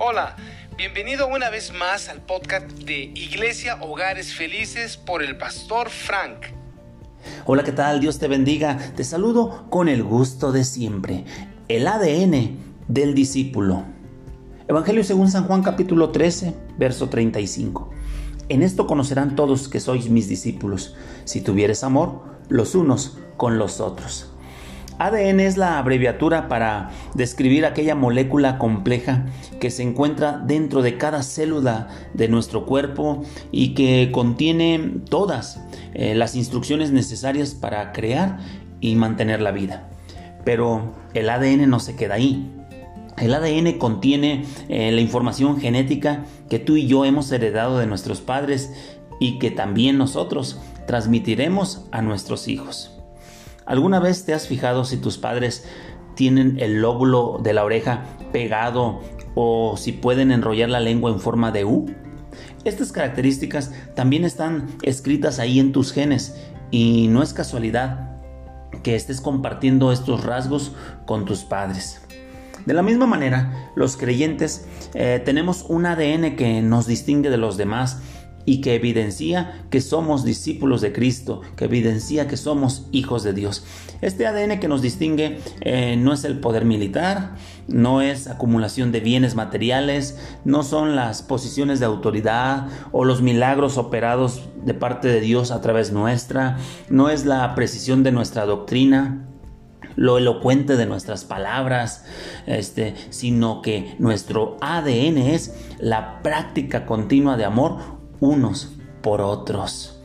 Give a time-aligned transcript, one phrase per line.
[0.00, 0.36] Hola,
[0.76, 6.46] bienvenido una vez más al podcast de Iglesia Hogares Felices por el pastor Frank.
[7.46, 7.98] Hola, ¿qué tal?
[7.98, 8.78] Dios te bendiga.
[8.94, 11.24] Te saludo con el gusto de siempre.
[11.66, 13.86] El ADN del discípulo.
[14.68, 17.90] Evangelio según San Juan capítulo 13, verso 35.
[18.48, 20.94] En esto conocerán todos que sois mis discípulos,
[21.24, 24.30] si tuvieres amor los unos con los otros.
[24.98, 29.26] ADN es la abreviatura para describir aquella molécula compleja
[29.60, 35.60] que se encuentra dentro de cada célula de nuestro cuerpo y que contiene todas
[35.94, 38.38] eh, las instrucciones necesarias para crear
[38.80, 39.88] y mantener la vida.
[40.44, 42.50] Pero el ADN no se queda ahí.
[43.16, 48.20] El ADN contiene eh, la información genética que tú y yo hemos heredado de nuestros
[48.20, 48.72] padres
[49.20, 52.97] y que también nosotros transmitiremos a nuestros hijos.
[53.68, 55.66] ¿Alguna vez te has fijado si tus padres
[56.14, 58.02] tienen el lóbulo de la oreja
[58.32, 59.02] pegado
[59.34, 61.84] o si pueden enrollar la lengua en forma de U?
[62.64, 66.34] Estas características también están escritas ahí en tus genes
[66.70, 68.16] y no es casualidad
[68.82, 70.72] que estés compartiendo estos rasgos
[71.04, 72.00] con tus padres.
[72.64, 77.58] De la misma manera, los creyentes eh, tenemos un ADN que nos distingue de los
[77.58, 78.00] demás
[78.48, 83.62] y que evidencia que somos discípulos de Cristo, que evidencia que somos hijos de Dios.
[84.00, 87.34] Este ADN que nos distingue eh, no es el poder militar,
[87.66, 93.76] no es acumulación de bienes materiales, no son las posiciones de autoridad o los milagros
[93.76, 96.56] operados de parte de Dios a través nuestra,
[96.88, 99.26] no es la precisión de nuestra doctrina,
[99.94, 102.06] lo elocuente de nuestras palabras,
[102.46, 110.00] este, sino que nuestro ADN es la práctica continua de amor unos por otros.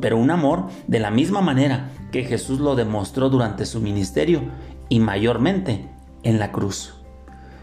[0.00, 4.42] Pero un amor de la misma manera que Jesús lo demostró durante su ministerio
[4.88, 5.88] y mayormente
[6.22, 6.94] en la cruz.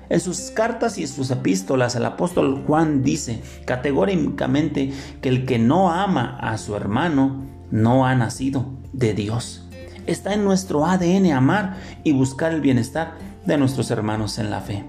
[0.10, 5.90] En sus cartas y sus epístolas el apóstol Juan dice categóricamente que el que no
[5.90, 9.66] ama a su hermano no ha nacido de Dios.
[10.08, 13.14] Está en nuestro ADN amar y buscar el bienestar
[13.46, 14.84] de nuestros hermanos en la fe.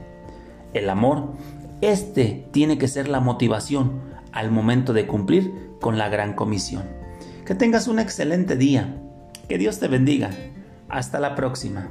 [0.75, 1.34] El amor,
[1.81, 6.84] este tiene que ser la motivación al momento de cumplir con la gran comisión.
[7.47, 8.97] Que tengas un excelente día.
[9.48, 10.31] Que Dios te bendiga.
[10.88, 11.91] Hasta la próxima.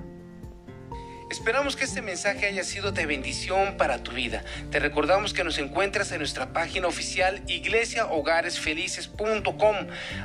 [1.31, 4.43] Esperamos que este mensaje haya sido de bendición para tu vida.
[4.69, 9.75] Te recordamos que nos encuentras en nuestra página oficial iglesiahogaresfelices.com.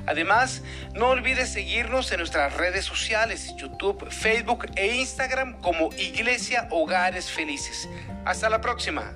[0.07, 0.63] Además,
[0.95, 7.89] no olvides seguirnos en nuestras redes sociales, YouTube, Facebook e Instagram como Iglesia Hogares Felices.
[8.25, 9.13] Hasta la próxima.